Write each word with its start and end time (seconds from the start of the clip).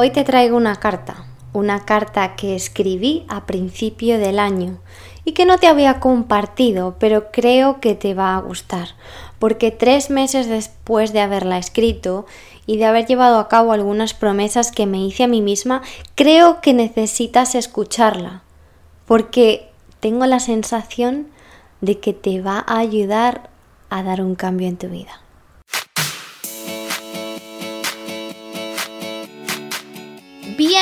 Hoy 0.00 0.10
te 0.10 0.22
traigo 0.22 0.56
una 0.56 0.76
carta, 0.76 1.24
una 1.52 1.84
carta 1.84 2.36
que 2.36 2.54
escribí 2.54 3.24
a 3.26 3.46
principio 3.46 4.20
del 4.20 4.38
año 4.38 4.78
y 5.24 5.32
que 5.32 5.44
no 5.44 5.58
te 5.58 5.66
había 5.66 5.98
compartido, 5.98 6.94
pero 7.00 7.32
creo 7.32 7.80
que 7.80 7.96
te 7.96 8.14
va 8.14 8.36
a 8.36 8.40
gustar, 8.40 8.90
porque 9.40 9.72
tres 9.72 10.08
meses 10.08 10.46
después 10.46 11.12
de 11.12 11.18
haberla 11.18 11.58
escrito 11.58 12.26
y 12.64 12.76
de 12.76 12.84
haber 12.84 13.06
llevado 13.06 13.40
a 13.40 13.48
cabo 13.48 13.72
algunas 13.72 14.14
promesas 14.14 14.70
que 14.70 14.86
me 14.86 15.04
hice 15.04 15.24
a 15.24 15.26
mí 15.26 15.42
misma, 15.42 15.82
creo 16.14 16.60
que 16.60 16.74
necesitas 16.74 17.56
escucharla, 17.56 18.42
porque 19.04 19.68
tengo 19.98 20.26
la 20.26 20.38
sensación 20.38 21.26
de 21.80 21.98
que 21.98 22.12
te 22.12 22.40
va 22.40 22.64
a 22.68 22.78
ayudar 22.78 23.50
a 23.90 24.04
dar 24.04 24.22
un 24.22 24.36
cambio 24.36 24.68
en 24.68 24.76
tu 24.76 24.86
vida. 24.86 25.22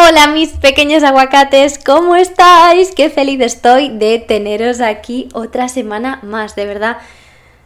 Hola 0.00 0.28
mis 0.28 0.50
pequeños 0.50 1.02
aguacates, 1.02 1.80
¿cómo 1.84 2.14
estáis? 2.14 2.92
Qué 2.94 3.10
feliz 3.10 3.40
estoy 3.40 3.88
de 3.88 4.20
teneros 4.20 4.80
aquí 4.80 5.28
otra 5.34 5.68
semana 5.68 6.20
más, 6.22 6.54
de 6.54 6.66
verdad. 6.66 6.98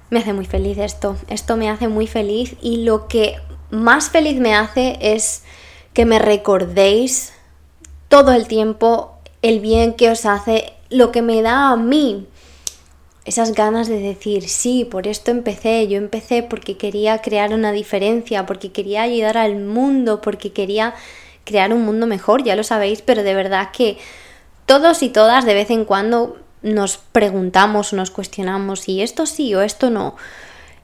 Me 0.08 0.20
hace 0.20 0.32
muy 0.32 0.46
feliz 0.46 0.78
esto, 0.78 1.18
esto 1.28 1.58
me 1.58 1.68
hace 1.68 1.88
muy 1.88 2.06
feliz 2.06 2.56
y 2.62 2.84
lo 2.84 3.06
que 3.06 3.36
más 3.68 4.08
feliz 4.08 4.40
me 4.40 4.54
hace 4.54 4.96
es 4.98 5.42
que 5.92 6.06
me 6.06 6.18
recordéis 6.18 7.34
todo 8.08 8.32
el 8.32 8.48
tiempo 8.48 9.12
el 9.42 9.60
bien 9.60 9.92
que 9.92 10.08
os 10.08 10.24
hace, 10.24 10.72
lo 10.88 11.12
que 11.12 11.20
me 11.20 11.42
da 11.42 11.68
a 11.68 11.76
mí 11.76 12.28
esas 13.26 13.52
ganas 13.52 13.88
de 13.88 13.98
decir, 13.98 14.48
sí, 14.48 14.86
por 14.86 15.06
esto 15.06 15.30
empecé, 15.30 15.86
yo 15.86 15.98
empecé 15.98 16.42
porque 16.42 16.78
quería 16.78 17.20
crear 17.20 17.52
una 17.52 17.72
diferencia, 17.72 18.46
porque 18.46 18.72
quería 18.72 19.02
ayudar 19.02 19.36
al 19.36 19.56
mundo, 19.56 20.22
porque 20.22 20.52
quería 20.52 20.94
crear 21.44 21.72
un 21.72 21.84
mundo 21.84 22.06
mejor, 22.06 22.42
ya 22.42 22.56
lo 22.56 22.64
sabéis, 22.64 23.02
pero 23.02 23.22
de 23.22 23.34
verdad 23.34 23.70
que 23.72 23.98
todos 24.66 25.02
y 25.02 25.08
todas 25.08 25.44
de 25.44 25.54
vez 25.54 25.70
en 25.70 25.84
cuando 25.84 26.36
nos 26.62 26.96
preguntamos, 26.96 27.92
nos 27.92 28.10
cuestionamos 28.10 28.80
si 28.80 29.02
esto 29.02 29.26
sí 29.26 29.54
o 29.54 29.62
esto 29.62 29.90
no. 29.90 30.16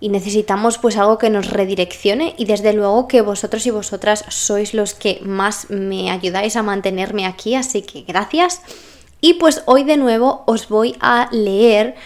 Y 0.00 0.10
necesitamos 0.10 0.78
pues 0.78 0.96
algo 0.96 1.18
que 1.18 1.30
nos 1.30 1.50
redireccione 1.50 2.34
y 2.36 2.44
desde 2.44 2.72
luego 2.72 3.08
que 3.08 3.20
vosotros 3.20 3.66
y 3.66 3.70
vosotras 3.70 4.24
sois 4.28 4.74
los 4.74 4.94
que 4.94 5.20
más 5.22 5.70
me 5.70 6.10
ayudáis 6.10 6.54
a 6.56 6.62
mantenerme 6.62 7.26
aquí, 7.26 7.56
así 7.56 7.82
que 7.82 8.02
gracias. 8.02 8.60
Y 9.20 9.34
pues 9.34 9.62
hoy 9.66 9.82
de 9.82 9.96
nuevo 9.96 10.44
os 10.46 10.68
voy 10.68 10.94
a 11.00 11.28
leer 11.32 11.96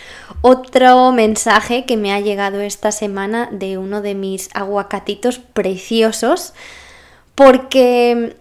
otro 0.41 1.13
mensaje 1.13 1.85
que 1.85 1.99
me 1.99 2.13
ha 2.13 2.21
llegado 2.21 2.61
esta 2.61 2.93
semana 2.93 3.49
de 3.53 3.77
uno 3.77 4.01
de 4.01 4.15
mis 4.15 4.49
aguacatitos 4.55 5.39
preciosos, 5.39 6.55
porque 7.35 8.37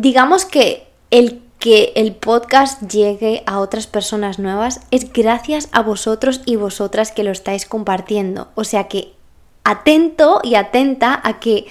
digamos 0.00 0.44
que 0.44 0.86
el 1.10 1.42
que 1.58 1.92
el 1.96 2.14
podcast 2.14 2.82
llegue 2.82 3.42
a 3.46 3.60
otras 3.60 3.86
personas 3.86 4.38
nuevas 4.38 4.82
es 4.90 5.12
gracias 5.12 5.68
a 5.72 5.82
vosotros 5.82 6.42
y 6.44 6.56
vosotras 6.56 7.12
que 7.12 7.24
lo 7.24 7.30
estáis 7.32 7.64
compartiendo. 7.64 8.48
O 8.54 8.64
sea 8.64 8.88
que 8.88 9.14
atento 9.64 10.40
y 10.44 10.54
atenta 10.54 11.18
a 11.24 11.40
que 11.40 11.66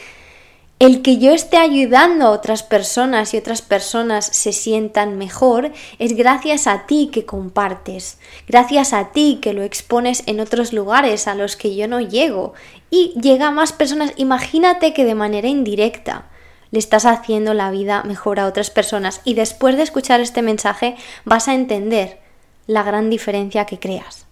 el 0.79 1.01
que 1.01 1.17
yo 1.19 1.31
esté 1.31 1.57
ayudando 1.57 2.25
a 2.25 2.31
otras 2.31 2.63
personas 2.63 3.33
y 3.33 3.37
otras 3.37 3.61
personas 3.61 4.25
se 4.25 4.51
sientan 4.51 5.17
mejor 5.17 5.71
es 5.99 6.17
gracias 6.17 6.67
a 6.67 6.85
ti 6.87 7.09
que 7.13 7.25
compartes, 7.25 8.17
gracias 8.47 8.91
a 8.91 9.11
ti 9.11 9.39
que 9.41 9.53
lo 9.53 9.63
expones 9.63 10.23
en 10.25 10.41
otros 10.41 10.73
lugares 10.73 11.29
a 11.29 11.35
los 11.35 11.55
que 11.55 11.75
yo 11.75 11.87
no 11.87 12.01
llego 12.01 12.53
y 12.89 13.13
llega 13.21 13.47
a 13.47 13.51
más 13.51 13.71
personas. 13.71 14.11
Imagínate 14.17 14.93
que 14.93 15.05
de 15.05 15.15
manera 15.15 15.47
indirecta 15.47 16.25
le 16.71 16.79
estás 16.79 17.05
haciendo 17.05 17.53
la 17.53 17.71
vida 17.71 18.03
mejor 18.03 18.39
a 18.39 18.47
otras 18.47 18.69
personas 18.69 19.21
y 19.23 19.33
después 19.33 19.77
de 19.77 19.83
escuchar 19.83 20.19
este 20.19 20.41
mensaje 20.41 20.95
vas 21.23 21.47
a 21.47 21.53
entender 21.53 22.19
la 22.67 22.83
gran 22.83 23.09
diferencia 23.09 23.65
que 23.65 23.79
creas. 23.79 24.25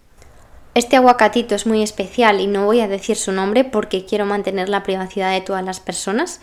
Este 0.74 0.96
aguacatito 0.96 1.54
es 1.54 1.66
muy 1.66 1.82
especial 1.82 2.40
y 2.40 2.48
no 2.48 2.64
voy 2.64 2.80
a 2.80 2.88
decir 2.88 3.16
su 3.16 3.30
nombre 3.30 3.62
porque 3.62 4.04
quiero 4.04 4.26
mantener 4.26 4.68
la 4.68 4.82
privacidad 4.82 5.32
de 5.32 5.40
todas 5.40 5.64
las 5.64 5.78
personas. 5.78 6.40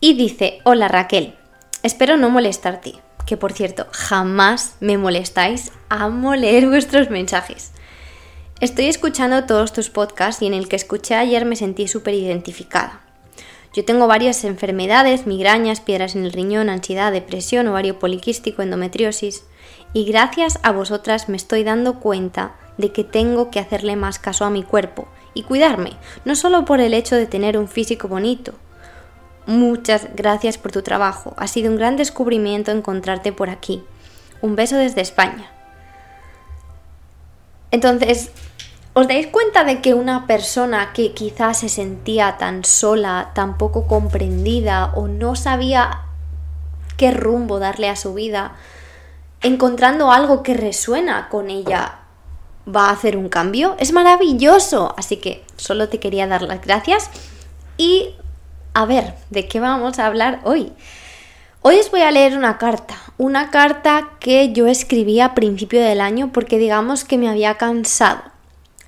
Y 0.00 0.14
dice, 0.14 0.60
hola 0.64 0.88
Raquel, 0.88 1.34
espero 1.82 2.16
no 2.16 2.30
molestarte, 2.30 2.94
que 3.26 3.36
por 3.36 3.52
cierto, 3.52 3.86
jamás 3.92 4.76
me 4.80 4.96
molestáis, 4.96 5.72
amo 5.90 6.34
leer 6.36 6.68
vuestros 6.68 7.10
mensajes. 7.10 7.72
Estoy 8.60 8.86
escuchando 8.86 9.44
todos 9.44 9.74
tus 9.74 9.90
podcasts 9.90 10.40
y 10.40 10.46
en 10.46 10.54
el 10.54 10.68
que 10.68 10.76
escuché 10.76 11.14
ayer 11.14 11.44
me 11.44 11.56
sentí 11.56 11.86
súper 11.86 12.14
identificada. 12.14 13.09
Yo 13.72 13.84
tengo 13.84 14.08
varias 14.08 14.42
enfermedades, 14.44 15.26
migrañas, 15.26 15.80
piedras 15.80 16.16
en 16.16 16.24
el 16.24 16.32
riñón, 16.32 16.68
ansiedad, 16.68 17.12
depresión, 17.12 17.68
ovario 17.68 17.98
poliquístico, 17.98 18.62
endometriosis. 18.62 19.44
Y 19.92 20.04
gracias 20.04 20.58
a 20.62 20.72
vosotras 20.72 21.28
me 21.28 21.36
estoy 21.36 21.62
dando 21.62 22.00
cuenta 22.00 22.56
de 22.78 22.92
que 22.92 23.04
tengo 23.04 23.50
que 23.50 23.60
hacerle 23.60 23.94
más 23.94 24.18
caso 24.18 24.44
a 24.44 24.50
mi 24.50 24.64
cuerpo 24.64 25.06
y 25.34 25.44
cuidarme, 25.44 25.92
no 26.24 26.34
solo 26.34 26.64
por 26.64 26.80
el 26.80 26.94
hecho 26.94 27.14
de 27.14 27.26
tener 27.26 27.56
un 27.56 27.68
físico 27.68 28.08
bonito. 28.08 28.54
Muchas 29.46 30.08
gracias 30.14 30.58
por 30.58 30.72
tu 30.72 30.82
trabajo. 30.82 31.34
Ha 31.36 31.46
sido 31.46 31.70
un 31.70 31.76
gran 31.76 31.96
descubrimiento 31.96 32.72
encontrarte 32.72 33.32
por 33.32 33.50
aquí. 33.50 33.82
Un 34.40 34.56
beso 34.56 34.76
desde 34.76 35.00
España. 35.00 35.50
Entonces, 37.70 38.30
¿Os 38.92 39.06
dais 39.06 39.28
cuenta 39.28 39.62
de 39.62 39.80
que 39.80 39.94
una 39.94 40.26
persona 40.26 40.92
que 40.92 41.12
quizás 41.12 41.60
se 41.60 41.68
sentía 41.68 42.38
tan 42.38 42.64
sola, 42.64 43.30
tan 43.34 43.56
poco 43.56 43.86
comprendida 43.86 44.92
o 44.96 45.06
no 45.06 45.36
sabía 45.36 46.06
qué 46.96 47.12
rumbo 47.12 47.60
darle 47.60 47.88
a 47.88 47.94
su 47.94 48.14
vida, 48.14 48.56
encontrando 49.42 50.10
algo 50.10 50.42
que 50.42 50.54
resuena 50.54 51.28
con 51.28 51.50
ella, 51.50 52.00
va 52.66 52.88
a 52.88 52.90
hacer 52.90 53.16
un 53.16 53.28
cambio? 53.28 53.76
Es 53.78 53.92
maravilloso. 53.92 54.92
Así 54.98 55.18
que 55.18 55.44
solo 55.56 55.88
te 55.88 56.00
quería 56.00 56.26
dar 56.26 56.42
las 56.42 56.60
gracias 56.60 57.10
y 57.76 58.16
a 58.74 58.86
ver, 58.86 59.14
¿de 59.30 59.46
qué 59.46 59.60
vamos 59.60 60.00
a 60.00 60.06
hablar 60.06 60.40
hoy? 60.42 60.72
Hoy 61.62 61.78
os 61.78 61.92
voy 61.92 62.00
a 62.00 62.10
leer 62.10 62.36
una 62.36 62.58
carta, 62.58 62.96
una 63.18 63.50
carta 63.50 64.10
que 64.18 64.52
yo 64.52 64.66
escribí 64.66 65.20
a 65.20 65.34
principio 65.34 65.80
del 65.80 66.00
año 66.00 66.32
porque 66.32 66.58
digamos 66.58 67.04
que 67.04 67.18
me 67.18 67.28
había 67.28 67.54
cansado 67.54 68.29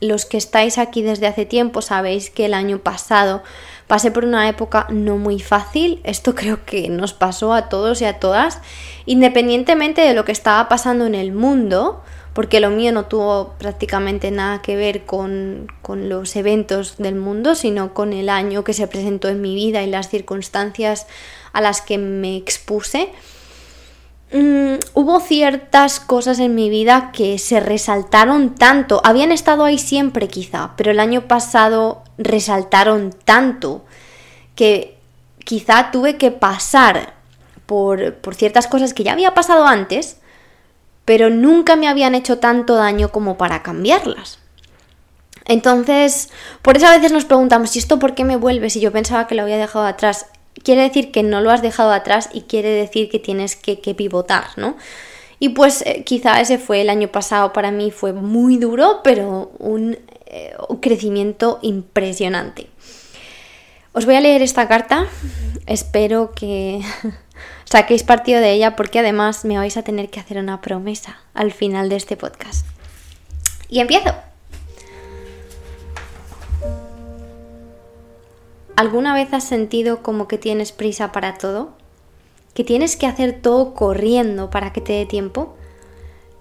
los 0.03 0.27
que 0.27 0.37
estáis 0.37 0.79
aquí 0.79 1.01
desde 1.01 1.29
hace 1.29 1.47
tiempo 1.47 1.81
sabéis 1.81 2.29
que 2.29 2.47
el 2.47 2.55
año 2.55 2.81
pasado 2.81 3.43
pasé 3.87 4.11
por 4.11 4.25
una 4.25 4.49
época 4.49 4.87
no 4.91 5.17
muy 5.17 5.39
fácil. 5.39 6.01
Esto 6.03 6.35
creo 6.35 6.65
que 6.67 6.89
nos 6.89 7.15
pasó 7.15 7.55
a 7.55 7.69
todos 7.69 8.03
y 8.03 8.05
a 8.05 8.19
todas, 8.19 8.61
independientemente 9.07 10.01
de 10.01 10.13
lo 10.13 10.25
que 10.25 10.33
estaba 10.33 10.69
pasando 10.69 11.07
en 11.07 11.15
el 11.15 11.33
mundo, 11.33 12.03
porque 12.33 12.59
lo 12.59 12.71
mío 12.71 12.93
no 12.93 13.05
tuvo 13.05 13.55
prácticamente 13.59 14.33
nada 14.33 14.61
que 14.61 14.75
ver 14.75 15.05
con, 15.05 15.69
con 15.83 16.09
los 16.09 16.35
eventos 16.35 16.97
del 16.97 17.15
mundo, 17.15 17.55
sino 17.55 17.95
con 17.95 18.13
el 18.13 18.29
año 18.29 18.65
que 18.65 18.73
se 18.73 18.89
presentó 18.89 19.29
en 19.29 19.41
mi 19.41 19.55
vida 19.55 19.83
y 19.83 19.87
las 19.87 20.09
circunstancias 20.09 21.07
a 21.53 21.61
las 21.61 21.81
que 21.81 21.99
me 21.99 22.37
expuse. 22.37 23.11
Mm, 24.33 24.77
hubo 24.95 25.21
ciertas 25.21 26.01
cosas 26.01 26.39
en 26.39 26.55
mi 26.55 26.71
vida 26.71 27.11
que 27.13 27.39
se 27.39 27.61
resaltaron 27.61 28.55
tanto, 28.55 29.03
habían 29.05 29.31
estado 29.31 29.65
ahí 29.65 29.79
siempre 29.79 30.29
quizá, 30.29 30.73
pero 30.77 30.91
el 30.91 31.01
año 31.01 31.29
pasado 31.29 32.03
resaltaron 32.17 33.15
tanto 33.25 33.85
que 34.55 34.97
quizá 35.45 35.91
tuve 35.91 36.17
que 36.17 36.31
pasar 36.31 37.13
por, 37.67 38.15
por 38.15 38.35
ciertas 38.35 38.67
cosas 38.69 38.95
que 38.95 39.05
ya 39.05 39.13
había 39.13 39.35
pasado 39.35 39.67
antes, 39.67 40.17
pero 41.05 41.29
nunca 41.29 41.77
me 41.77 41.89
habían 41.89 42.15
hecho 42.15 42.39
tanto 42.39 42.77
daño 42.77 43.11
como 43.11 43.37
para 43.37 43.63
cambiarlas. 43.63 44.39
Entonces, 45.45 46.31
por 46.63 46.77
eso 46.79 46.87
a 46.87 46.97
veces 46.97 47.13
nos 47.13 47.27
preguntamos, 47.27 47.75
¿y 47.77 47.81
esto 47.81 47.99
por 47.99 48.15
qué 48.15 48.25
me 48.25 48.37
vuelve 48.37 48.71
si 48.71 48.81
yo 48.81 48.93
pensaba 48.93 49.27
que 49.27 49.35
lo 49.35 49.43
había 49.43 49.59
dejado 49.59 49.85
atrás? 49.85 50.27
Quiere 50.63 50.83
decir 50.83 51.11
que 51.11 51.23
no 51.23 51.41
lo 51.41 51.51
has 51.51 51.63
dejado 51.63 51.93
atrás 51.93 52.31
y 52.33 52.43
quiere 52.43 52.71
decir 52.71 53.09
que 53.11 53.19
tienes 53.19 53.57
que, 53.57 53.77
pivotar, 53.95 54.47
¿no? 54.57 54.77
Y 55.39 55.51
pues 55.51 55.83
eh, 55.87 56.05
quizá 56.05 56.41
ese 56.41 56.59
fue 56.59 56.83
el 56.83 56.91
año 56.91 57.09
pasado 57.09 57.53
para 57.53 57.71
mí, 57.71 57.91
fue 57.91 58.13
muy 58.13 58.59
duro, 58.59 59.01
pero 59.03 59.51
un, 59.59 59.99
eh, 60.27 60.55
un 60.69 60.79
crecimiento 60.79 61.59
impresionante. 61.63 62.69
Os 63.93 64.07
voy 64.07 64.15
a 64.15 64.21
leer 64.21 64.41
esta 64.41 64.69
carta, 64.69 65.07
espero 65.67 66.33
que 66.33 66.81
saquéis 67.65 68.05
partido 68.05 68.41
de 68.41 68.53
ella 68.53 68.77
porque 68.77 69.01
además 69.01 69.45
me 69.45 69.59
vais 69.59 69.77
a 69.77 69.83
tener 69.83 70.09
que 70.09 70.21
hacer 70.21 70.39
una 70.39 70.61
promesa 70.61 71.19
al 71.35 71.53
final 71.53 71.89
de 71.89 71.97
este 71.97 72.17
podcast. 72.17 72.67
Y 73.69 73.81
empiezo. 73.81 74.32
¿Alguna 78.75 79.13
vez 79.15 79.33
has 79.35 79.45
sentido 79.45 80.03
como 80.03 80.29
que 80.29 80.39
tienes 80.39 80.73
prisa 80.73 81.13
para 81.13 81.35
todo? 81.35 81.73
¿Que 82.55 82.65
tienes 82.65 82.97
que 82.97 83.07
hacer 83.07 83.41
todo 83.43 83.75
corriendo 83.75 84.49
para 84.49 84.73
que 84.73 84.81
te 84.81 84.95
dé 84.95 85.05
tiempo? 85.05 85.55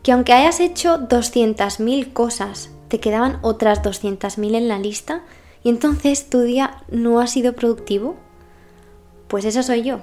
¿Que 0.01 0.13
aunque 0.13 0.33
hayas 0.33 0.59
hecho 0.61 0.99
200.000 0.99 2.13
cosas, 2.13 2.69
te 2.87 2.99
quedaban 2.99 3.39
otras 3.41 3.81
200.000 3.83 4.55
en 4.55 4.67
la 4.69 4.79
lista 4.79 5.23
y 5.63 5.69
entonces 5.69 6.29
tu 6.29 6.41
día 6.41 6.83
no 6.89 7.19
ha 7.19 7.27
sido 7.27 7.53
productivo? 7.53 8.15
Pues 9.27 9.43
eso 9.43 9.61
soy 9.61 9.83
yo. 9.83 9.99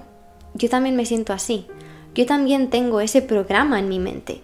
Yo 0.55 0.69
también 0.69 0.97
me 0.97 1.07
siento 1.07 1.33
así. 1.33 1.67
Yo 2.15 2.27
también 2.27 2.69
tengo 2.69 3.01
ese 3.01 3.23
programa 3.23 3.79
en 3.79 3.89
mi 3.89 3.99
mente. 3.99 4.43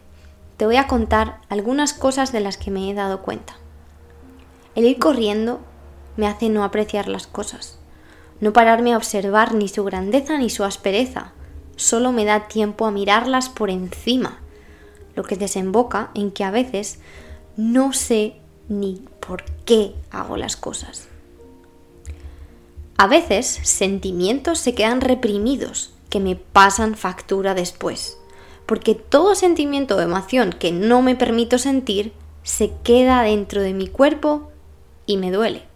Te 0.56 0.64
voy 0.64 0.76
a 0.76 0.86
contar 0.86 1.40
algunas 1.48 1.92
cosas 1.92 2.32
de 2.32 2.40
las 2.40 2.56
que 2.56 2.70
me 2.70 2.90
he 2.90 2.94
dado 2.94 3.20
cuenta. 3.22 3.56
El 4.74 4.86
ir 4.86 4.98
corriendo 4.98 5.60
me 6.16 6.26
hace 6.26 6.48
no 6.48 6.64
apreciar 6.64 7.08
las 7.08 7.26
cosas, 7.26 7.78
no 8.40 8.52
pararme 8.52 8.92
a 8.92 8.96
observar 8.96 9.54
ni 9.54 9.68
su 9.68 9.84
grandeza 9.84 10.38
ni 10.38 10.50
su 10.50 10.64
aspereza, 10.64 11.32
solo 11.76 12.12
me 12.12 12.24
da 12.24 12.48
tiempo 12.48 12.86
a 12.86 12.90
mirarlas 12.90 13.48
por 13.48 13.70
encima, 13.70 14.38
lo 15.14 15.22
que 15.22 15.36
desemboca 15.36 16.10
en 16.14 16.30
que 16.30 16.44
a 16.44 16.50
veces 16.50 16.98
no 17.56 17.92
sé 17.92 18.36
ni 18.68 19.02
por 19.20 19.44
qué 19.64 19.94
hago 20.10 20.36
las 20.36 20.56
cosas. 20.56 21.08
A 22.96 23.06
veces 23.06 23.46
sentimientos 23.46 24.58
se 24.58 24.74
quedan 24.74 25.00
reprimidos 25.00 25.92
que 26.10 26.20
me 26.20 26.36
pasan 26.36 26.94
factura 26.94 27.54
después, 27.54 28.18
porque 28.66 28.94
todo 28.94 29.34
sentimiento 29.34 29.96
o 29.96 30.00
emoción 30.00 30.52
que 30.52 30.70
no 30.70 31.02
me 31.02 31.16
permito 31.16 31.58
sentir 31.58 32.12
se 32.44 32.72
queda 32.84 33.22
dentro 33.22 33.62
de 33.62 33.72
mi 33.72 33.88
cuerpo 33.88 34.50
y 35.06 35.16
me 35.16 35.32
duele. 35.32 35.73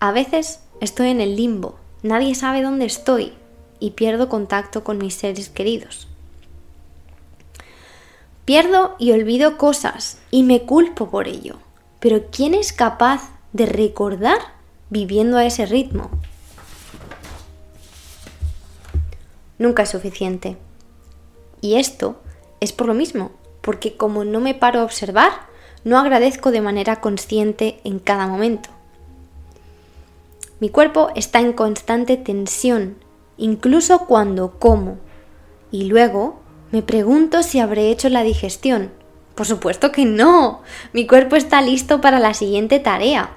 A 0.00 0.12
veces 0.12 0.60
estoy 0.80 1.08
en 1.08 1.20
el 1.20 1.34
limbo, 1.34 1.76
nadie 2.02 2.36
sabe 2.36 2.62
dónde 2.62 2.84
estoy 2.84 3.32
y 3.80 3.92
pierdo 3.92 4.28
contacto 4.28 4.84
con 4.84 4.98
mis 4.98 5.14
seres 5.14 5.48
queridos. 5.48 6.06
Pierdo 8.44 8.94
y 8.98 9.10
olvido 9.10 9.58
cosas 9.58 10.18
y 10.30 10.44
me 10.44 10.62
culpo 10.62 11.10
por 11.10 11.26
ello. 11.26 11.56
Pero 11.98 12.26
¿quién 12.30 12.54
es 12.54 12.72
capaz 12.72 13.30
de 13.52 13.66
recordar 13.66 14.38
viviendo 14.88 15.36
a 15.36 15.44
ese 15.44 15.66
ritmo? 15.66 16.10
Nunca 19.58 19.82
es 19.82 19.90
suficiente. 19.90 20.56
Y 21.60 21.74
esto 21.74 22.20
es 22.60 22.72
por 22.72 22.86
lo 22.86 22.94
mismo, 22.94 23.32
porque 23.60 23.96
como 23.96 24.24
no 24.24 24.38
me 24.38 24.54
paro 24.54 24.80
a 24.80 24.84
observar, 24.84 25.32
no 25.82 25.98
agradezco 25.98 26.52
de 26.52 26.60
manera 26.60 27.00
consciente 27.00 27.80
en 27.82 27.98
cada 27.98 28.28
momento. 28.28 28.70
Mi 30.60 30.70
cuerpo 30.70 31.10
está 31.14 31.40
en 31.40 31.52
constante 31.52 32.16
tensión, 32.16 32.96
incluso 33.36 34.06
cuando 34.06 34.58
como, 34.58 34.98
y 35.70 35.84
luego 35.84 36.40
me 36.70 36.82
pregunto 36.82 37.42
si 37.42 37.60
habré 37.60 37.90
hecho 37.90 38.08
la 38.08 38.22
digestión. 38.22 38.90
Por 39.34 39.46
supuesto 39.46 39.92
que 39.92 40.04
no. 40.04 40.62
Mi 40.92 41.06
cuerpo 41.06 41.36
está 41.36 41.62
listo 41.62 42.00
para 42.00 42.18
la 42.18 42.34
siguiente 42.34 42.80
tarea. 42.80 43.36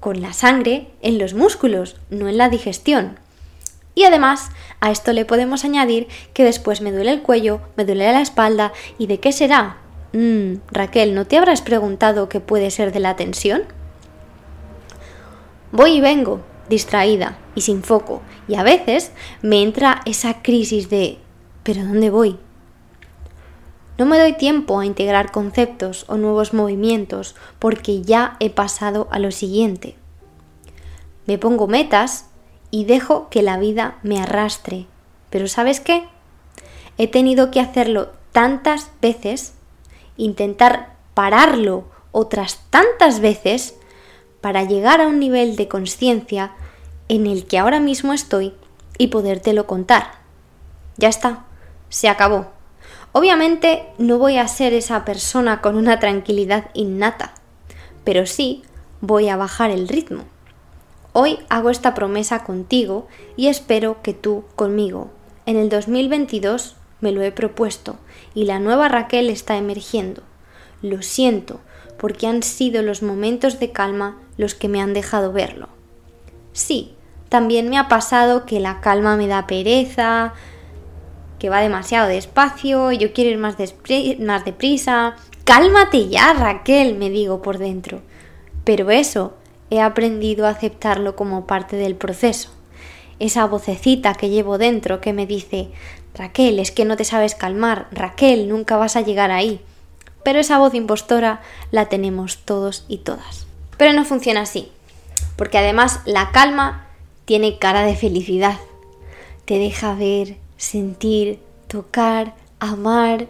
Con 0.00 0.20
la 0.20 0.32
sangre 0.32 0.88
en 1.00 1.18
los 1.18 1.34
músculos, 1.34 1.96
no 2.10 2.28
en 2.28 2.36
la 2.36 2.48
digestión. 2.48 3.20
Y 3.94 4.04
además, 4.04 4.48
a 4.80 4.90
esto 4.90 5.12
le 5.12 5.24
podemos 5.24 5.64
añadir 5.64 6.08
que 6.34 6.44
después 6.44 6.80
me 6.80 6.90
duele 6.90 7.12
el 7.12 7.22
cuello, 7.22 7.60
me 7.76 7.84
duele 7.84 8.10
la 8.12 8.20
espalda, 8.20 8.72
¿y 8.98 9.06
de 9.06 9.20
qué 9.20 9.32
será? 9.32 9.76
Mmm, 10.12 10.54
Raquel, 10.70 11.14
¿no 11.14 11.26
te 11.26 11.38
habrás 11.38 11.62
preguntado 11.62 12.28
qué 12.28 12.40
puede 12.40 12.70
ser 12.70 12.92
de 12.92 13.00
la 13.00 13.16
tensión? 13.16 13.62
Voy 15.72 15.96
y 15.96 16.00
vengo, 16.00 16.42
distraída 16.68 17.38
y 17.54 17.62
sin 17.62 17.82
foco, 17.82 18.22
y 18.46 18.54
a 18.54 18.62
veces 18.62 19.12
me 19.40 19.62
entra 19.62 20.02
esa 20.04 20.42
crisis 20.42 20.90
de 20.90 21.18
¿pero 21.62 21.84
dónde 21.84 22.10
voy? 22.10 22.38
No 23.98 24.06
me 24.06 24.18
doy 24.18 24.34
tiempo 24.34 24.78
a 24.78 24.86
integrar 24.86 25.32
conceptos 25.32 26.04
o 26.08 26.16
nuevos 26.16 26.54
movimientos 26.54 27.36
porque 27.58 28.02
ya 28.02 28.36
he 28.40 28.50
pasado 28.50 29.08
a 29.10 29.18
lo 29.18 29.30
siguiente. 29.30 29.96
Me 31.26 31.38
pongo 31.38 31.66
metas 31.66 32.26
y 32.70 32.84
dejo 32.84 33.28
que 33.28 33.42
la 33.42 33.58
vida 33.58 33.98
me 34.02 34.20
arrastre. 34.20 34.86
Pero 35.30 35.46
¿sabes 35.46 35.80
qué? 35.80 36.04
He 36.98 37.06
tenido 37.06 37.50
que 37.50 37.60
hacerlo 37.60 38.12
tantas 38.32 38.90
veces, 39.00 39.54
intentar 40.16 40.96
pararlo 41.14 41.84
otras 42.10 42.60
tantas 42.70 43.20
veces, 43.20 43.78
para 44.42 44.64
llegar 44.64 45.00
a 45.00 45.06
un 45.06 45.18
nivel 45.18 45.56
de 45.56 45.68
conciencia 45.68 46.52
en 47.08 47.26
el 47.26 47.46
que 47.46 47.58
ahora 47.58 47.80
mismo 47.80 48.12
estoy 48.12 48.52
y 48.98 49.06
podértelo 49.06 49.66
contar. 49.66 50.18
Ya 50.98 51.08
está, 51.08 51.46
se 51.88 52.10
acabó. 52.10 52.48
Obviamente 53.12 53.86
no 53.98 54.18
voy 54.18 54.36
a 54.36 54.48
ser 54.48 54.74
esa 54.74 55.04
persona 55.06 55.62
con 55.62 55.76
una 55.76 55.98
tranquilidad 55.98 56.70
innata, 56.74 57.34
pero 58.04 58.26
sí 58.26 58.62
voy 59.00 59.28
a 59.28 59.36
bajar 59.36 59.70
el 59.70 59.88
ritmo. 59.88 60.24
Hoy 61.12 61.38
hago 61.48 61.70
esta 61.70 61.94
promesa 61.94 62.42
contigo 62.42 63.06
y 63.36 63.48
espero 63.48 64.02
que 64.02 64.14
tú 64.14 64.44
conmigo. 64.56 65.10
En 65.46 65.56
el 65.56 65.68
2022 65.68 66.76
me 67.00 67.12
lo 67.12 67.22
he 67.22 67.32
propuesto 67.32 67.96
y 68.34 68.44
la 68.44 68.58
nueva 68.58 68.88
Raquel 68.88 69.28
está 69.28 69.56
emergiendo. 69.56 70.22
Lo 70.80 71.02
siento, 71.02 71.60
porque 72.02 72.26
han 72.26 72.42
sido 72.42 72.82
los 72.82 73.00
momentos 73.04 73.60
de 73.60 73.70
calma 73.70 74.18
los 74.36 74.56
que 74.56 74.68
me 74.68 74.82
han 74.82 74.92
dejado 74.92 75.32
verlo. 75.32 75.68
Sí, 76.52 76.96
también 77.28 77.70
me 77.70 77.78
ha 77.78 77.86
pasado 77.86 78.44
que 78.44 78.58
la 78.58 78.80
calma 78.80 79.16
me 79.16 79.28
da 79.28 79.46
pereza, 79.46 80.34
que 81.38 81.48
va 81.48 81.60
demasiado 81.60 82.08
despacio, 82.08 82.90
yo 82.90 83.12
quiero 83.12 83.30
ir 83.30 83.38
más, 83.38 83.54
más 84.18 84.44
deprisa. 84.44 85.14
Cálmate 85.44 86.08
ya, 86.08 86.32
Raquel, 86.32 86.98
me 86.98 87.08
digo 87.08 87.40
por 87.40 87.58
dentro. 87.58 88.02
Pero 88.64 88.90
eso 88.90 89.34
he 89.70 89.80
aprendido 89.80 90.48
a 90.48 90.50
aceptarlo 90.50 91.14
como 91.14 91.46
parte 91.46 91.76
del 91.76 91.94
proceso. 91.94 92.50
Esa 93.20 93.46
vocecita 93.46 94.14
que 94.14 94.28
llevo 94.28 94.58
dentro 94.58 95.00
que 95.00 95.12
me 95.12 95.24
dice, 95.24 95.70
Raquel, 96.14 96.58
es 96.58 96.72
que 96.72 96.84
no 96.84 96.96
te 96.96 97.04
sabes 97.04 97.36
calmar, 97.36 97.86
Raquel, 97.92 98.48
nunca 98.48 98.76
vas 98.76 98.96
a 98.96 99.02
llegar 99.02 99.30
ahí 99.30 99.60
pero 100.24 100.38
esa 100.38 100.58
voz 100.58 100.74
impostora 100.74 101.40
la 101.70 101.88
tenemos 101.88 102.38
todos 102.38 102.84
y 102.88 102.98
todas. 102.98 103.46
Pero 103.76 103.92
no 103.92 104.04
funciona 104.04 104.42
así, 104.42 104.70
porque 105.36 105.58
además 105.58 106.00
la 106.04 106.30
calma 106.30 106.86
tiene 107.24 107.58
cara 107.58 107.82
de 107.82 107.96
felicidad. 107.96 108.58
Te 109.44 109.58
deja 109.58 109.94
ver, 109.94 110.36
sentir, 110.56 111.40
tocar, 111.66 112.34
amar. 112.60 113.28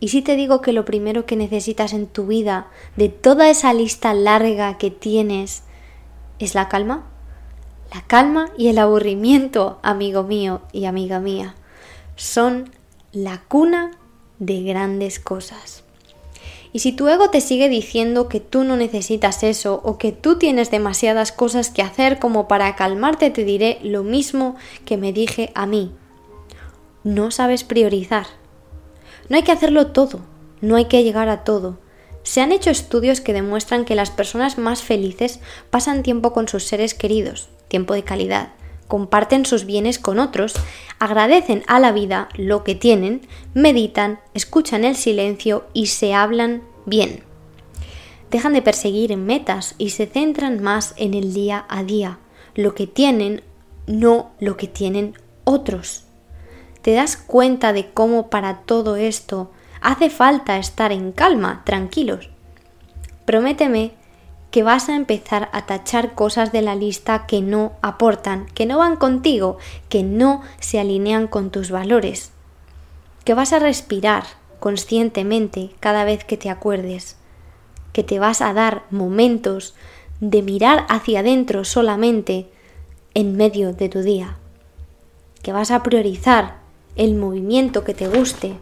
Y 0.00 0.08
si 0.08 0.22
te 0.22 0.36
digo 0.36 0.60
que 0.60 0.72
lo 0.72 0.84
primero 0.84 1.26
que 1.26 1.36
necesitas 1.36 1.92
en 1.92 2.06
tu 2.06 2.26
vida, 2.26 2.68
de 2.96 3.08
toda 3.08 3.50
esa 3.50 3.72
lista 3.74 4.14
larga 4.14 4.78
que 4.78 4.90
tienes, 4.90 5.62
es 6.38 6.54
la 6.54 6.68
calma, 6.68 7.04
la 7.92 8.02
calma 8.02 8.50
y 8.56 8.68
el 8.68 8.78
aburrimiento, 8.78 9.78
amigo 9.82 10.22
mío 10.22 10.62
y 10.72 10.86
amiga 10.86 11.20
mía, 11.20 11.54
son 12.16 12.70
la 13.12 13.42
cuna 13.46 13.92
de 14.38 14.62
grandes 14.62 15.20
cosas. 15.20 15.84
Y 16.72 16.80
si 16.80 16.92
tu 16.92 17.08
ego 17.08 17.30
te 17.30 17.40
sigue 17.40 17.68
diciendo 17.68 18.28
que 18.28 18.38
tú 18.40 18.62
no 18.64 18.76
necesitas 18.76 19.42
eso 19.42 19.80
o 19.84 19.98
que 19.98 20.12
tú 20.12 20.38
tienes 20.38 20.70
demasiadas 20.70 21.32
cosas 21.32 21.70
que 21.70 21.82
hacer 21.82 22.18
como 22.18 22.46
para 22.46 22.76
calmarte, 22.76 23.30
te 23.30 23.44
diré 23.44 23.78
lo 23.82 24.04
mismo 24.04 24.56
que 24.84 24.96
me 24.96 25.12
dije 25.12 25.50
a 25.54 25.66
mí. 25.66 25.92
No 27.02 27.30
sabes 27.30 27.64
priorizar. 27.64 28.26
No 29.28 29.36
hay 29.36 29.42
que 29.42 29.52
hacerlo 29.52 29.88
todo, 29.88 30.20
no 30.60 30.76
hay 30.76 30.84
que 30.84 31.02
llegar 31.02 31.28
a 31.28 31.44
todo. 31.44 31.78
Se 32.22 32.40
han 32.40 32.52
hecho 32.52 32.70
estudios 32.70 33.20
que 33.20 33.32
demuestran 33.32 33.84
que 33.84 33.94
las 33.94 34.10
personas 34.10 34.58
más 34.58 34.82
felices 34.82 35.40
pasan 35.70 36.02
tiempo 36.02 36.32
con 36.32 36.46
sus 36.46 36.64
seres 36.64 36.94
queridos, 36.94 37.48
tiempo 37.68 37.94
de 37.94 38.04
calidad, 38.04 38.52
comparten 38.90 39.46
sus 39.46 39.64
bienes 39.64 39.98
con 40.00 40.18
otros, 40.18 40.52
agradecen 40.98 41.62
a 41.68 41.78
la 41.78 41.92
vida 41.92 42.28
lo 42.34 42.64
que 42.64 42.74
tienen, 42.74 43.22
meditan, 43.54 44.18
escuchan 44.34 44.84
el 44.84 44.96
silencio 44.96 45.64
y 45.72 45.86
se 45.86 46.12
hablan 46.12 46.62
bien. 46.84 47.22
Dejan 48.30 48.52
de 48.52 48.62
perseguir 48.62 49.16
metas 49.16 49.76
y 49.78 49.90
se 49.90 50.06
centran 50.06 50.60
más 50.60 50.92
en 50.96 51.14
el 51.14 51.32
día 51.32 51.64
a 51.68 51.84
día, 51.84 52.18
lo 52.56 52.74
que 52.74 52.88
tienen, 52.88 53.42
no 53.86 54.32
lo 54.40 54.56
que 54.56 54.66
tienen 54.66 55.14
otros. 55.44 56.04
¿Te 56.82 56.92
das 56.92 57.16
cuenta 57.16 57.72
de 57.72 57.92
cómo 57.92 58.28
para 58.28 58.62
todo 58.62 58.96
esto 58.96 59.52
hace 59.80 60.10
falta 60.10 60.58
estar 60.58 60.90
en 60.90 61.12
calma, 61.12 61.62
tranquilos? 61.64 62.28
Prométeme 63.24 63.92
que 64.50 64.62
vas 64.62 64.88
a 64.88 64.96
empezar 64.96 65.48
a 65.52 65.66
tachar 65.66 66.14
cosas 66.14 66.52
de 66.52 66.62
la 66.62 66.74
lista 66.74 67.26
que 67.26 67.40
no 67.40 67.72
aportan, 67.82 68.46
que 68.46 68.66
no 68.66 68.78
van 68.78 68.96
contigo, 68.96 69.58
que 69.88 70.02
no 70.02 70.42
se 70.58 70.80
alinean 70.80 71.28
con 71.28 71.50
tus 71.50 71.70
valores, 71.70 72.32
que 73.24 73.34
vas 73.34 73.52
a 73.52 73.60
respirar 73.60 74.24
conscientemente 74.58 75.70
cada 75.78 76.04
vez 76.04 76.24
que 76.24 76.36
te 76.36 76.50
acuerdes, 76.50 77.16
que 77.92 78.02
te 78.02 78.18
vas 78.18 78.40
a 78.40 78.52
dar 78.52 78.84
momentos 78.90 79.74
de 80.20 80.42
mirar 80.42 80.84
hacia 80.88 81.20
adentro 81.20 81.64
solamente 81.64 82.48
en 83.14 83.36
medio 83.36 83.72
de 83.72 83.88
tu 83.88 84.02
día, 84.02 84.36
que 85.42 85.52
vas 85.52 85.70
a 85.70 85.82
priorizar 85.82 86.58
el 86.96 87.14
movimiento 87.14 87.84
que 87.84 87.94
te 87.94 88.08
guste, 88.08 88.54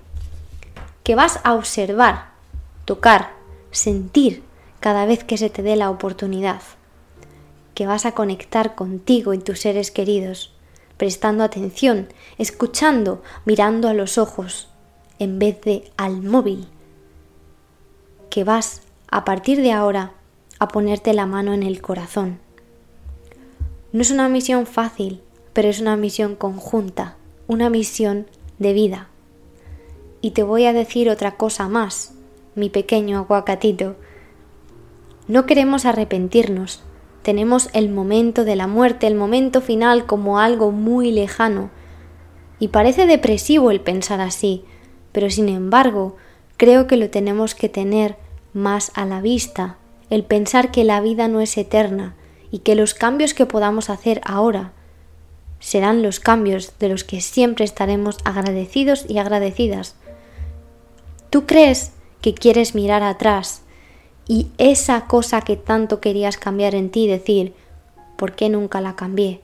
que 1.03 1.15
vas 1.15 1.41
a 1.45 1.55
observar, 1.55 2.33
tocar, 2.85 3.33
sentir 3.71 4.43
cada 4.89 5.05
vez 5.05 5.23
que 5.23 5.37
se 5.37 5.51
te 5.51 5.63
dé 5.63 5.77
la 5.77 5.91
oportunidad, 5.91 6.63
que 7.75 7.87
vas 7.87 8.07
a 8.07 8.13
conectar 8.13 8.75
contigo 8.75 9.35
y 9.35 9.39
tus 9.39 9.61
seres 9.61 9.91
queridos, 9.91 10.55
prestando 10.97 11.45
atención, 11.45 12.09
escuchando, 12.39 13.23
mirando 13.45 13.89
a 13.89 13.93
los 13.93 14.17
ojos, 14.17 14.71
en 15.19 15.39
vez 15.39 15.61
de 15.61 15.93
al 15.99 16.23
móvil, 16.23 16.69
que 18.31 18.45
vas 18.45 18.81
a 19.11 19.27
partir 19.27 19.61
de 19.61 19.73
ahora 19.73 20.15
a 20.59 20.69
ponerte 20.69 21.13
la 21.13 21.27
mano 21.27 21.53
en 21.53 21.65
el 21.65 21.83
corazón. 21.83 22.39
No 23.93 24.01
es 24.01 24.11
una 24.11 24.31
misión 24.31 24.65
fácil, 24.65 25.21
pero 25.53 25.69
es 25.69 25.83
una 25.83 25.99
misión 25.99 26.35
conjunta, 26.35 27.19
una 27.47 27.69
misión 27.69 28.27
de 28.59 28.73
vida. 28.73 29.09
Y 30.23 30.31
te 30.31 30.45
voy 30.45 30.65
a 30.65 30.73
decir 30.73 31.11
otra 31.11 31.37
cosa 31.37 31.69
más, 31.69 32.15
mi 32.55 32.71
pequeño 32.71 33.19
aguacatito. 33.19 33.97
No 35.29 35.45
queremos 35.45 35.85
arrepentirnos. 35.85 36.81
Tenemos 37.23 37.69
el 37.75 37.91
momento 37.91 38.45
de 38.45 38.57
la 38.57 38.67
muerte, 38.67 39.07
el 39.07 39.15
momento 39.15 39.61
final 39.61 40.07
como 40.07 40.39
algo 40.41 40.73
muy 40.73 41.13
lejano. 41.13 41.71
Y 42.59 42.69
parece 42.69 43.07
depresivo 43.07 43.71
el 43.71 43.83
pensar 43.83 44.23
así, 44.23 44.65
pero 45.13 45.29
sin 45.29 45.51
embargo, 45.51 46.17
creo 46.57 46.87
que 46.87 46.97
lo 46.97 47.11
tenemos 47.11 47.55
que 47.55 47.69
tener 47.69 48.17
más 48.55 48.91
a 48.95 49.05
la 49.05 49.21
vista, 49.21 49.77
el 50.09 50.25
pensar 50.25 50.71
que 50.71 50.85
la 50.85 51.03
vida 51.03 51.29
no 51.29 51.43
es 51.43 51.59
eterna 51.59 52.17
y 52.51 52.61
que 52.61 52.75
los 52.75 52.95
cambios 52.95 53.35
que 53.35 53.45
podamos 53.45 53.91
hacer 53.91 54.23
ahora 54.25 54.73
serán 55.61 56.03
los 56.03 56.21
cambios 56.21 56.73
de 56.79 56.89
los 56.89 57.05
que 57.05 57.21
siempre 57.21 57.67
estaremos 57.67 58.17
agradecidos 58.25 59.05
y 59.09 59.19
agradecidas. 59.19 59.97
¿Tú 61.29 61.45
crees 61.45 61.93
que 62.23 62.33
quieres 62.33 62.75
mirar 62.75 63.03
atrás 63.03 63.63
y 64.29 64.49
esa 64.59 65.07
cosa 65.07 65.41
que 65.41 65.57
tanto 65.57 66.01
querías 66.01 66.37
cambiar 66.37 66.75
en 66.75 66.91
ti 66.91 67.09
decir, 67.09 67.55
¿por 68.17 68.37
qué 68.37 68.51
nunca 68.51 68.83
la 68.83 68.95
cambié? 68.95 69.41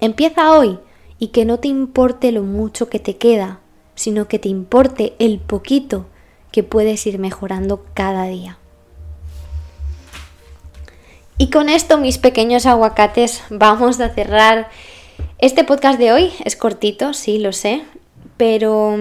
Empieza 0.00 0.56
hoy 0.56 0.78
y 1.18 1.28
que 1.28 1.44
no 1.44 1.58
te 1.58 1.68
importe 1.68 2.30
lo 2.30 2.42
mucho 2.42 2.88
que 2.88 3.00
te 3.00 3.16
queda, 3.16 3.58
sino 3.96 4.28
que 4.28 4.38
te 4.38 4.48
importe 4.48 5.14
el 5.18 5.40
poquito 5.40 6.06
que 6.52 6.62
puedes 6.62 7.04
ir 7.06 7.18
mejorando 7.18 7.84
cada 7.94 8.26
día. 8.26 8.58
Y 11.36 11.50
con 11.50 11.68
esto, 11.68 11.98
mis 11.98 12.18
pequeños 12.18 12.64
aguacates, 12.64 13.42
vamos 13.50 13.98
a 13.98 14.10
cerrar 14.10 14.68
este 15.38 15.64
podcast 15.64 15.98
de 15.98 16.12
hoy. 16.12 16.32
Es 16.44 16.54
cortito, 16.54 17.12
sí, 17.12 17.38
lo 17.38 17.52
sé, 17.52 17.82
pero 18.36 18.96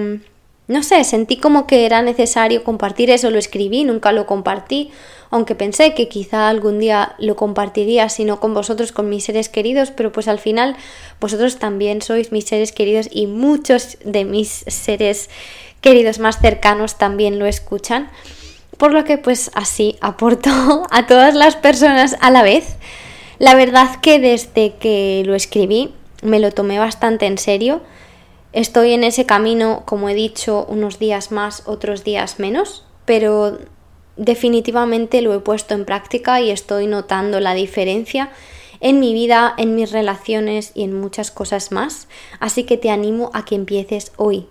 no 0.67 0.81
sé, 0.81 1.03
sentí 1.03 1.37
como 1.37 1.67
que 1.67 1.85
era 1.85 2.01
necesario 2.01 2.63
compartir 2.63 3.09
eso, 3.09 3.29
lo 3.29 3.37
escribí, 3.37 3.83
nunca 3.83 4.11
lo 4.11 4.25
compartí, 4.25 4.91
aunque 5.29 5.55
pensé 5.55 5.93
que 5.93 6.07
quizá 6.07 6.47
algún 6.47 6.79
día 6.79 7.15
lo 7.17 7.35
compartiría, 7.35 8.07
si 8.07 8.23
no 8.23 8.39
con 8.39 8.53
vosotros, 8.53 8.91
con 8.91 9.09
mis 9.09 9.25
seres 9.25 9.49
queridos, 9.49 9.91
pero 9.91 10.11
pues 10.11 10.27
al 10.27 10.39
final 10.39 10.77
vosotros 11.19 11.57
también 11.57 12.01
sois 12.01 12.31
mis 12.31 12.45
seres 12.45 12.71
queridos 12.71 13.09
y 13.11 13.27
muchos 13.27 13.97
de 14.05 14.25
mis 14.25 14.63
seres 14.67 15.29
queridos 15.81 16.19
más 16.19 16.39
cercanos 16.39 16.97
también 16.97 17.39
lo 17.39 17.45
escuchan, 17.45 18.09
por 18.77 18.93
lo 18.93 19.03
que 19.03 19.17
pues 19.17 19.51
así 19.55 19.97
aporto 20.01 20.49
a 20.91 21.07
todas 21.07 21.35
las 21.35 21.55
personas 21.55 22.15
a 22.21 22.31
la 22.31 22.43
vez. 22.43 22.77
La 23.39 23.55
verdad 23.55 23.99
que 24.01 24.19
desde 24.19 24.75
que 24.75 25.23
lo 25.25 25.35
escribí 25.35 25.93
me 26.21 26.39
lo 26.39 26.51
tomé 26.51 26.79
bastante 26.79 27.25
en 27.25 27.37
serio, 27.37 27.81
Estoy 28.53 28.93
en 28.93 29.03
ese 29.03 29.25
camino, 29.25 29.81
como 29.85 30.09
he 30.09 30.13
dicho, 30.13 30.65
unos 30.69 30.99
días 30.99 31.31
más, 31.31 31.63
otros 31.65 32.03
días 32.03 32.39
menos, 32.39 32.85
pero 33.05 33.57
definitivamente 34.15 35.21
lo 35.23 35.33
he 35.33 35.39
puesto 35.39 35.73
en 35.73 35.85
práctica 35.85 36.39
y 36.39 36.51
estoy 36.51 36.85
notando 36.85 37.39
la 37.39 37.55
diferencia 37.55 38.29
en 38.79 38.99
mi 38.99 39.13
vida, 39.13 39.55
en 39.57 39.73
mis 39.73 39.91
relaciones 39.91 40.71
y 40.75 40.83
en 40.83 40.99
muchas 40.99 41.31
cosas 41.31 41.71
más. 41.71 42.07
Así 42.39 42.63
que 42.63 42.77
te 42.77 42.91
animo 42.91 43.31
a 43.33 43.43
que 43.43 43.55
empieces 43.55 44.11
hoy. 44.17 44.45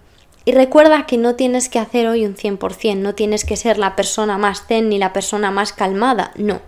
Y 0.45 0.51
recuerda 0.51 1.07
que 1.07 1.19
no 1.19 1.37
tienes 1.37 1.69
que 1.69 1.79
hacer 1.79 2.09
hoy 2.09 2.27
un 2.27 2.35
100%, 2.35 2.97
no 2.97 3.15
tienes 3.15 3.45
que 3.45 3.57
ser 3.57 3.79
la 3.79 3.95
persona 3.95 4.37
más 4.37 4.67
zen 4.67 4.89
ni 4.89 4.99
la 4.99 5.13
persona 5.13 5.53
más 5.53 5.73
calmada, 5.73 6.33
no. 6.35 6.61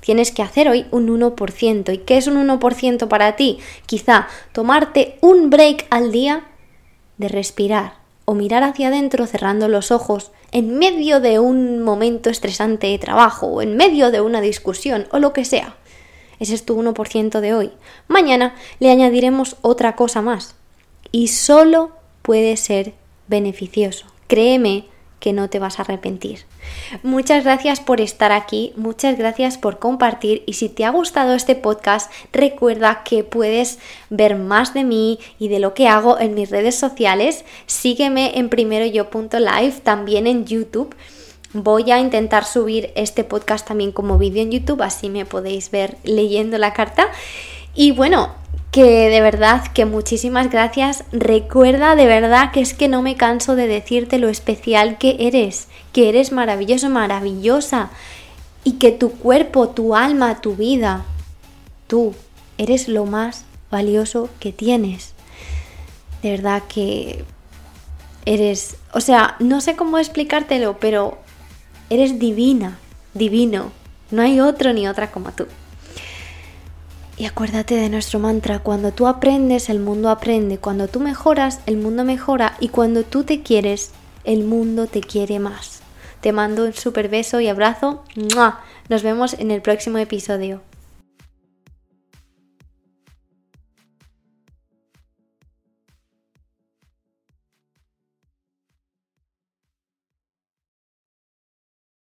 Tienes 0.00 0.32
que 0.32 0.42
hacer 0.42 0.68
hoy 0.68 0.84
un 0.90 1.08
1%. 1.08 1.94
¿Y 1.94 1.98
qué 1.98 2.18
es 2.18 2.26
un 2.26 2.36
1% 2.36 3.08
para 3.08 3.36
ti? 3.36 3.60
Quizá 3.86 4.26
tomarte 4.52 5.16
un 5.20 5.48
break 5.48 5.86
al 5.90 6.10
día 6.10 6.44
de 7.22 7.28
respirar 7.28 7.94
o 8.24 8.34
mirar 8.34 8.62
hacia 8.64 8.88
adentro 8.88 9.26
cerrando 9.26 9.68
los 9.68 9.90
ojos 9.90 10.32
en 10.50 10.78
medio 10.78 11.20
de 11.20 11.38
un 11.38 11.80
momento 11.82 12.28
estresante 12.28 12.88
de 12.88 12.98
trabajo 12.98 13.46
o 13.46 13.62
en 13.62 13.76
medio 13.76 14.10
de 14.10 14.20
una 14.20 14.40
discusión 14.40 15.06
o 15.12 15.18
lo 15.18 15.32
que 15.32 15.44
sea. 15.44 15.76
Ese 16.38 16.54
es 16.54 16.64
tu 16.64 16.76
1% 16.76 17.40
de 17.40 17.54
hoy. 17.54 17.70
Mañana 18.08 18.54
le 18.80 18.90
añadiremos 18.90 19.56
otra 19.62 19.94
cosa 19.96 20.20
más 20.20 20.56
y 21.12 21.28
solo 21.28 21.92
puede 22.22 22.56
ser 22.56 22.94
beneficioso. 23.28 24.06
Créeme 24.26 24.86
que 25.22 25.32
no 25.32 25.48
te 25.48 25.60
vas 25.60 25.78
a 25.78 25.82
arrepentir. 25.82 26.40
Muchas 27.04 27.44
gracias 27.44 27.78
por 27.78 28.00
estar 28.00 28.32
aquí, 28.32 28.72
muchas 28.74 29.16
gracias 29.16 29.56
por 29.56 29.78
compartir 29.78 30.42
y 30.46 30.54
si 30.54 30.68
te 30.68 30.84
ha 30.84 30.90
gustado 30.90 31.34
este 31.34 31.54
podcast 31.54 32.10
recuerda 32.32 33.04
que 33.04 33.22
puedes 33.22 33.78
ver 34.10 34.34
más 34.34 34.74
de 34.74 34.82
mí 34.82 35.20
y 35.38 35.46
de 35.46 35.60
lo 35.60 35.74
que 35.74 35.86
hago 35.86 36.18
en 36.18 36.34
mis 36.34 36.50
redes 36.50 36.74
sociales. 36.74 37.44
Sígueme 37.66 38.36
en 38.36 38.48
primeroyo.live 38.48 39.74
también 39.84 40.26
en 40.26 40.44
YouTube. 40.44 40.96
Voy 41.52 41.92
a 41.92 42.00
intentar 42.00 42.44
subir 42.44 42.90
este 42.96 43.22
podcast 43.22 43.68
también 43.68 43.92
como 43.92 44.18
vídeo 44.18 44.42
en 44.42 44.50
YouTube, 44.50 44.82
así 44.82 45.08
me 45.08 45.24
podéis 45.24 45.70
ver 45.70 45.98
leyendo 46.02 46.58
la 46.58 46.72
carta. 46.72 47.06
Y 47.76 47.92
bueno, 47.92 48.41
que 48.72 49.10
de 49.10 49.20
verdad 49.20 49.70
que 49.72 49.84
muchísimas 49.84 50.50
gracias. 50.50 51.04
Recuerda 51.12 51.94
de 51.94 52.06
verdad 52.06 52.50
que 52.52 52.62
es 52.62 52.72
que 52.72 52.88
no 52.88 53.02
me 53.02 53.16
canso 53.16 53.54
de 53.54 53.68
decirte 53.68 54.18
lo 54.18 54.30
especial 54.30 54.96
que 54.96 55.16
eres, 55.20 55.68
que 55.92 56.08
eres 56.08 56.32
maravilloso, 56.32 56.88
maravillosa 56.88 57.90
y 58.64 58.72
que 58.78 58.90
tu 58.90 59.10
cuerpo, 59.12 59.68
tu 59.68 59.94
alma, 59.94 60.40
tu 60.40 60.56
vida, 60.56 61.04
tú 61.86 62.14
eres 62.56 62.88
lo 62.88 63.04
más 63.04 63.44
valioso 63.70 64.30
que 64.40 64.52
tienes. 64.52 65.12
De 66.22 66.30
verdad 66.30 66.62
que 66.66 67.26
eres, 68.24 68.76
o 68.94 69.02
sea, 69.02 69.36
no 69.38 69.60
sé 69.60 69.76
cómo 69.76 69.98
explicártelo, 69.98 70.78
pero 70.80 71.18
eres 71.90 72.18
divina, 72.18 72.78
divino. 73.12 73.70
No 74.10 74.22
hay 74.22 74.40
otro 74.40 74.72
ni 74.72 74.88
otra 74.88 75.10
como 75.10 75.32
tú. 75.32 75.46
Y 77.16 77.26
acuérdate 77.26 77.74
de 77.74 77.88
nuestro 77.88 78.18
mantra, 78.18 78.60
cuando 78.60 78.92
tú 78.92 79.06
aprendes, 79.06 79.68
el 79.68 79.80
mundo 79.80 80.08
aprende, 80.08 80.58
cuando 80.58 80.88
tú 80.88 80.98
mejoras, 80.98 81.60
el 81.66 81.76
mundo 81.76 82.04
mejora 82.04 82.56
y 82.58 82.68
cuando 82.68 83.04
tú 83.04 83.24
te 83.24 83.42
quieres, 83.42 83.92
el 84.24 84.44
mundo 84.44 84.86
te 84.86 85.00
quiere 85.00 85.38
más. 85.38 85.82
Te 86.20 86.32
mando 86.32 86.64
un 86.64 86.72
super 86.72 87.08
beso 87.08 87.40
y 87.40 87.48
abrazo. 87.48 88.02
Nos 88.88 89.02
vemos 89.02 89.34
en 89.34 89.50
el 89.50 89.60
próximo 89.60 89.98
episodio. 89.98 90.62